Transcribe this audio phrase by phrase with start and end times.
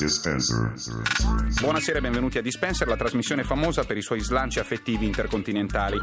[0.00, 0.72] Dispenser.
[1.60, 6.00] Buonasera e benvenuti a Dispenser, la trasmissione famosa per i suoi slanci affettivi intercontinentali.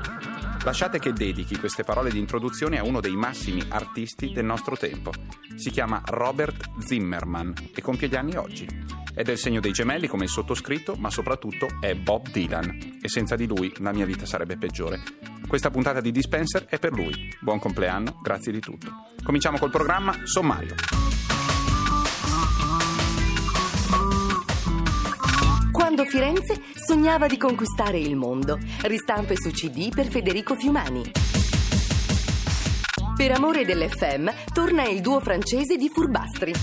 [0.63, 5.11] Lasciate che dedichi queste parole di introduzione a uno dei massimi artisti del nostro tempo.
[5.55, 8.67] Si chiama Robert Zimmerman e compie gli anni oggi.
[9.15, 13.35] È del segno dei gemelli come il sottoscritto, ma soprattutto è Bob Dylan e senza
[13.35, 15.01] di lui la mia vita sarebbe peggiore.
[15.47, 17.35] Questa puntata di Dispenser è per lui.
[17.41, 18.91] Buon compleanno, grazie di tutto.
[19.23, 20.75] Cominciamo col programma Sommario.
[25.97, 28.59] Quando Firenze sognava di conquistare il mondo.
[28.83, 31.01] Ristampe su CD per Federico Fiumani.
[33.15, 36.53] Per amore dell'FM torna il duo francese di Furbastri.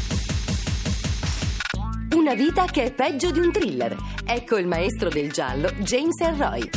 [2.15, 3.97] Una vita che è peggio di un thriller.
[4.25, 6.71] Ecco il maestro del giallo, James Elroy.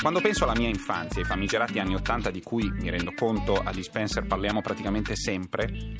[0.00, 3.72] Quando penso alla mia infanzia, ai famigerati anni Ottanta di cui mi rendo conto a
[3.72, 5.96] Dispenser parliamo praticamente sempre,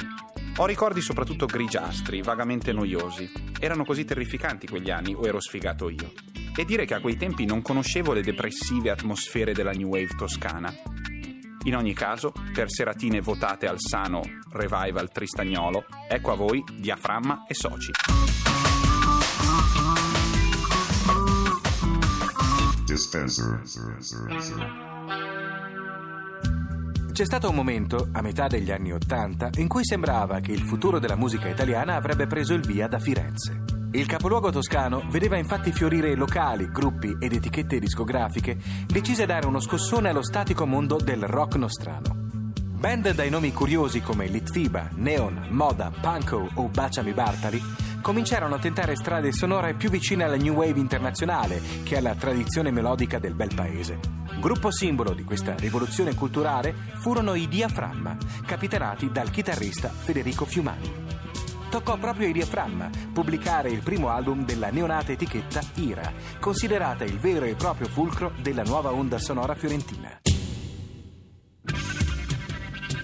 [0.57, 3.31] ho ricordi soprattutto grigiastri, vagamente noiosi.
[3.59, 6.13] Erano così terrificanti quegli anni o ero sfigato io?
[6.57, 10.73] E dire che a quei tempi non conoscevo le depressive atmosfere della New Wave toscana?
[11.65, 17.55] In ogni caso, per seratine votate al sano revival tristagnolo, ecco a voi Diaframma e
[17.55, 17.91] Soci.
[22.85, 23.63] Dispenser.
[27.15, 30.99] C'è stato un momento, a metà degli anni Ottanta, in cui sembrava che il futuro
[30.99, 33.63] della musica italiana avrebbe preso il via da Firenze.
[33.93, 39.61] Il capoluogo toscano vedeva infatti fiorire locali, gruppi ed etichette discografiche decise a dare uno
[39.61, 42.17] scossone allo statico mondo del rock nostrano.
[42.53, 47.63] Band dai nomi curiosi come Litfiba, Neon, Moda, Panko o Baciami Bartali
[48.05, 53.19] cominciarono a tentare strade sonore più vicine alla new wave internazionale che alla tradizione melodica
[53.19, 53.99] del bel paese.
[54.41, 60.93] Gruppo simbolo di questa rivoluzione culturale furono i Diaframma, capitanati dal chitarrista Federico Fiumani.
[61.71, 67.47] Toccò proprio ai Diaframma pubblicare il primo album della neonata etichetta Ira, considerata il vero
[67.47, 70.34] e proprio fulcro della nuova onda sonora fiorentina.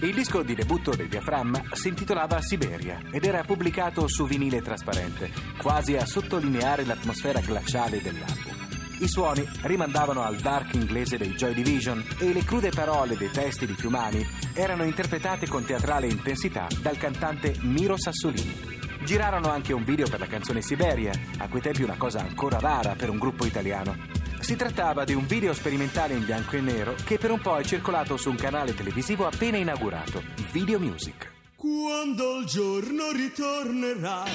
[0.03, 5.31] Il disco di debutto del diaframma si intitolava Siberia ed era pubblicato su vinile trasparente,
[5.59, 8.55] quasi a sottolineare l'atmosfera glaciale dell'album.
[8.99, 13.67] I suoni rimandavano al dark inglese dei Joy Division e le crude parole dei testi
[13.67, 18.79] di Fiumani erano interpretate con teatrale intensità dal cantante Miro Sassolini.
[19.05, 22.95] Girarono anche un video per la canzone Siberia, a quei tempi una cosa ancora rara
[22.95, 24.20] per un gruppo italiano.
[24.41, 27.63] Si trattava di un video sperimentale in bianco e nero che per un po' è
[27.63, 31.31] circolato su un canale televisivo appena inaugurato, Video Music.
[31.55, 34.31] Quando il giorno ritornerai.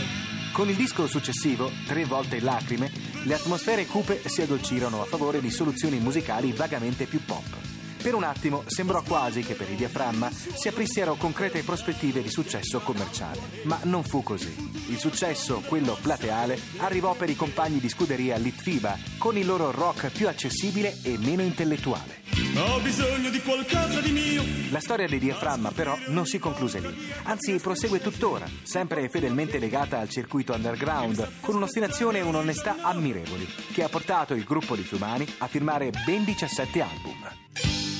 [0.52, 2.90] Con il disco successivo, Tre volte lacrime,
[3.24, 7.65] le atmosfere cupe si addolcirono a favore di soluzioni musicali vagamente più pop.
[8.06, 12.78] Per un attimo sembrò quasi che per il diaframma si aprissero concrete prospettive di successo
[12.78, 14.54] commerciale, ma non fu così.
[14.90, 20.12] Il successo, quello plateale, arrivò per i compagni di scuderia Litfiba, con il loro rock
[20.12, 22.22] più accessibile e meno intellettuale.
[22.54, 24.44] Ho bisogno di qualcosa di mio.
[24.70, 29.98] La storia di Diaframma però non si concluse lì, anzi prosegue tuttora, sempre fedelmente legata
[29.98, 35.26] al circuito underground, con un'ostinazione e un'onestà ammirevoli, che ha portato il gruppo di Fiumani
[35.38, 37.95] a firmare ben 17 album.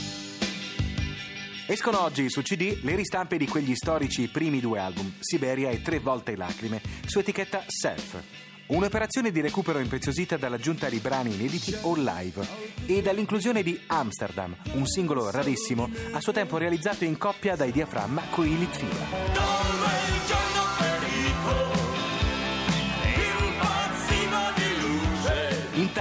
[1.69, 5.99] Escono oggi su CD le ristampe di quegli storici primi due album, Siberia e Tre
[5.99, 8.23] volte lacrime, su etichetta Self.
[8.67, 12.47] Un'operazione di recupero impreziosita dall'aggiunta di brani inediti o live
[12.87, 18.23] e dall'inclusione di Amsterdam, un singolo rarissimo, a suo tempo realizzato in coppia dai diaframma
[18.31, 20.56] con i Litfiba.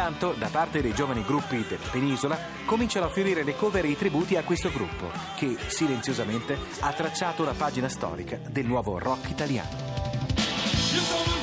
[0.07, 3.97] Intanto, da parte dei giovani gruppi della penisola, cominciano a fiorire le cover e i
[3.97, 11.34] tributi a questo gruppo, che silenziosamente ha tracciato la pagina storica del nuovo rock italiano.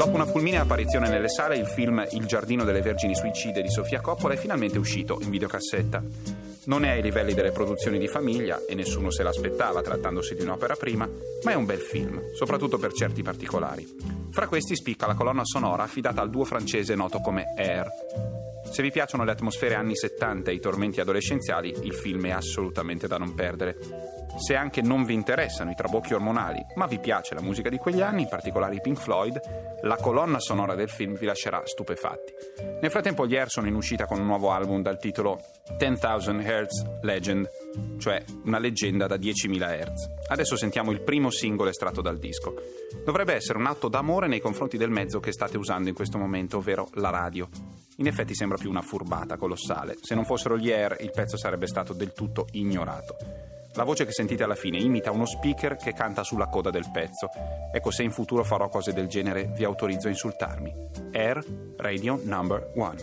[0.00, 4.00] Dopo una fulminea apparizione nelle sale, il film Il giardino delle vergini suicide di Sofia
[4.00, 6.02] Coppola è finalmente uscito in videocassetta.
[6.64, 10.74] Non è ai livelli delle produzioni di famiglia e nessuno se l'aspettava trattandosi di un'opera
[10.74, 11.06] prima,
[11.42, 14.19] ma è un bel film, soprattutto per certi particolari.
[14.32, 17.88] Fra questi spicca la colonna sonora affidata al duo francese noto come Air.
[18.70, 23.08] Se vi piacciono le atmosfere anni 70 e i tormenti adolescenziali, il film è assolutamente
[23.08, 23.76] da non perdere.
[24.38, 28.00] Se anche non vi interessano i trabocchi ormonali, ma vi piace la musica di quegli
[28.00, 29.40] anni, in particolare i Pink Floyd,
[29.82, 32.32] la colonna sonora del film vi lascerà stupefatti.
[32.80, 35.40] Nel frattempo gli Air sono in uscita con un nuovo album dal titolo
[35.76, 37.48] 10,000 Hz Legend,
[37.98, 40.28] cioè una leggenda da 10.000 Hz.
[40.28, 42.54] Adesso sentiamo il primo singolo estratto dal disco.
[43.04, 46.58] Dovrebbe essere un atto d'amore nei confronti del mezzo che state usando in questo momento,
[46.58, 47.48] ovvero la radio.
[47.96, 49.96] In effetti sembra più una furbata colossale.
[50.00, 53.16] Se non fossero gli air, il pezzo sarebbe stato del tutto ignorato.
[53.74, 57.28] La voce che sentite alla fine imita uno speaker che canta sulla coda del pezzo.
[57.72, 60.74] Ecco, se in futuro farò cose del genere, vi autorizzo a insultarmi.
[61.12, 61.44] Air
[61.76, 62.94] Radio Number 1.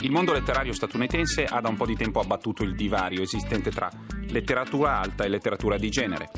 [0.00, 3.90] Il mondo letterario statunitense ha da un po' di tempo abbattuto il divario esistente tra
[4.28, 6.30] letteratura alta e letteratura di genere.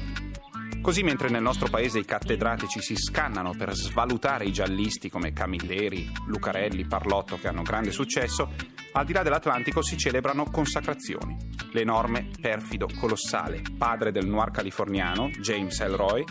[0.80, 6.10] Così mentre nel nostro paese i cattedratici si scannano per svalutare i giallisti come Camilleri,
[6.26, 8.54] Lucarelli, Parlotto che hanno grande successo,
[8.92, 11.36] al di là dell'Atlantico si celebrano consacrazioni.
[11.72, 16.24] L'enorme, perfido, colossale padre del noir californiano, James Elroy,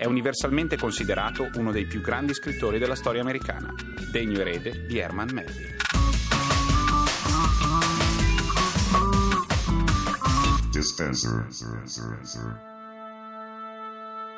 [0.00, 3.70] è universalmente considerato uno dei più grandi scrittori della storia americana,
[4.10, 5.76] degno erede di Herman Melville.
[10.70, 11.46] Dispenser.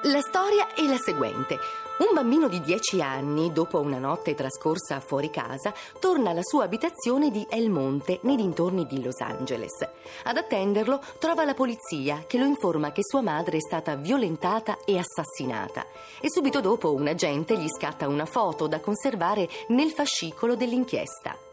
[0.06, 1.56] La storia è la seguente.
[1.98, 7.30] Un bambino di 10 anni, dopo una notte trascorsa fuori casa, torna alla sua abitazione
[7.30, 9.88] di El Monte, nei dintorni di Los Angeles.
[10.24, 14.98] Ad attenderlo trova la polizia che lo informa che sua madre è stata violentata e
[14.98, 15.86] assassinata.
[16.20, 21.51] E subito dopo un agente gli scatta una foto da conservare nel fascicolo dell'inchiesta.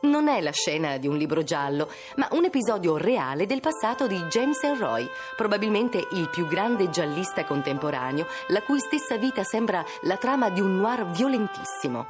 [0.00, 4.16] Non è la scena di un libro giallo, ma un episodio reale del passato di
[4.28, 5.04] James Elroy,
[5.34, 10.76] probabilmente il più grande giallista contemporaneo, la cui stessa vita sembra la trama di un
[10.76, 12.06] noir violentissimo.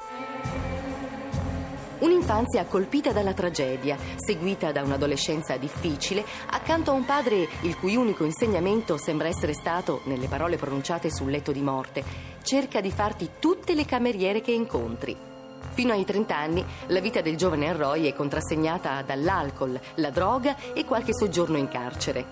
[2.01, 8.23] Un'infanzia colpita dalla tragedia, seguita da un'adolescenza difficile, accanto a un padre il cui unico
[8.23, 12.05] insegnamento sembra essere stato, nelle parole pronunciate sul letto di morte,
[12.43, 15.38] cerca di farti tutte le cameriere che incontri.
[15.73, 20.85] Fino ai 30 anni la vita del giovane Elroy è contrassegnata dall'alcol, la droga e
[20.85, 22.25] qualche soggiorno in carcere.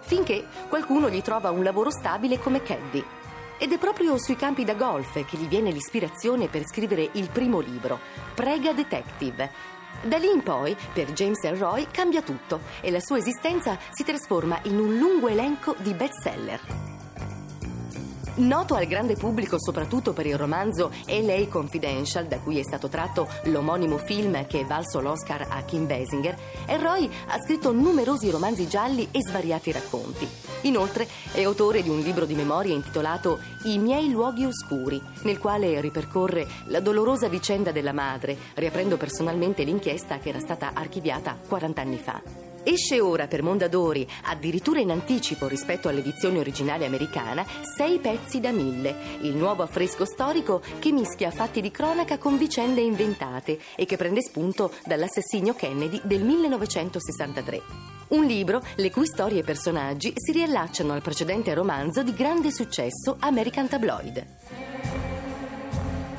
[0.00, 3.04] Finché qualcuno gli trova un lavoro stabile come caddy.
[3.58, 7.60] Ed è proprio sui campi da golf che gli viene l'ispirazione per scrivere il primo
[7.60, 7.98] libro,
[8.34, 9.50] Prega Detective.
[10.02, 14.58] Da lì in poi, per James Elroy cambia tutto e la sua esistenza si trasforma
[14.64, 16.91] in un lungo elenco di bestseller.
[18.42, 23.28] Noto al grande pubblico soprattutto per il romanzo LA Confidential, da cui è stato tratto
[23.44, 29.06] l'omonimo film che è valso l'Oscar a Kim Basinger, Elroy ha scritto numerosi romanzi gialli
[29.12, 30.28] e svariati racconti.
[30.62, 35.80] Inoltre è autore di un libro di memorie intitolato I miei luoghi oscuri, nel quale
[35.80, 41.98] ripercorre la dolorosa vicenda della madre, riaprendo personalmente l'inchiesta che era stata archiviata 40 anni
[41.98, 42.51] fa.
[42.64, 47.44] Esce ora per Mondadori, addirittura in anticipo rispetto all'edizione originale americana,
[47.76, 52.80] Sei pezzi da mille, il nuovo affresco storico che mischia fatti di cronaca con vicende
[52.80, 57.62] inventate e che prende spunto dall'assassinio Kennedy del 1963.
[58.08, 63.16] Un libro le cui storie e personaggi si riallacciano al precedente romanzo di grande successo
[63.18, 64.61] American Tabloid.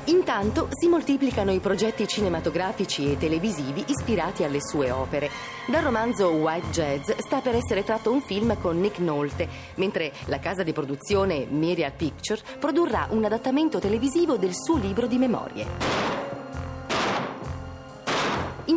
[0.05, 5.29] Intanto si moltiplicano i progetti cinematografici e televisivi ispirati alle sue opere.
[5.65, 10.39] Dal romanzo White Jazz sta per essere tratto un film con Nick Nolte, mentre la
[10.39, 16.22] casa di produzione Myriad Picture produrrà un adattamento televisivo del suo libro di memorie.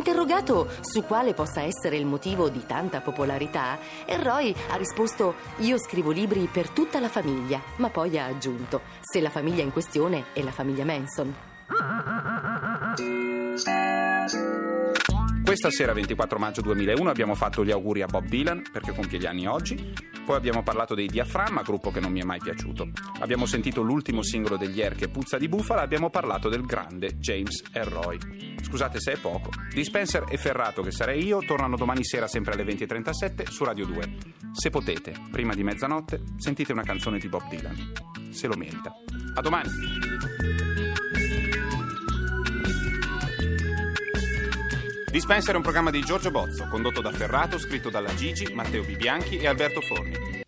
[0.07, 3.77] Interrogato su quale possa essere il motivo di tanta popolarità,
[4.21, 9.19] Roy ha risposto: Io scrivo libri per tutta la famiglia, ma poi ha aggiunto: Se
[9.19, 11.35] la famiglia in questione è la famiglia Manson.
[15.43, 19.25] Questa sera, 24 maggio 2001, abbiamo fatto gli auguri a Bob Dylan perché compie gli
[19.25, 19.93] anni oggi.
[20.25, 22.91] Poi abbiamo parlato dei Diaframma, gruppo che non mi è mai piaciuto.
[23.19, 25.81] Abbiamo sentito l'ultimo singolo degli Air che puzza di bufala.
[25.81, 28.56] Abbiamo parlato del grande James Elroy.
[28.67, 29.49] Scusate se è poco.
[29.73, 34.17] Dispenser e Ferrato, che sarei io, tornano domani sera sempre alle 20.37 su Radio 2.
[34.51, 37.93] Se potete, prima di mezzanotte, sentite una canzone di Bob Dylan.
[38.29, 38.93] Se lo merita.
[39.35, 39.69] A domani!
[45.09, 49.37] Dispenser è un programma di Giorgio Bozzo, condotto da Ferrato, scritto dalla Gigi, Matteo Bibianchi
[49.37, 50.43] e Alberto Forni.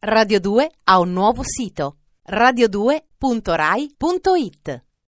[0.00, 1.96] Radio 2 ha un nuovo sito
[2.28, 4.85] radio2.rai.it